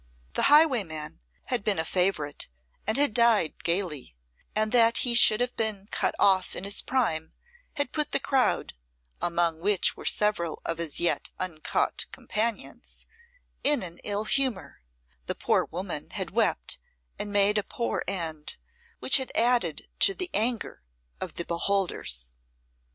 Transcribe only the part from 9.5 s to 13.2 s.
which were several of his yet uncaught companions)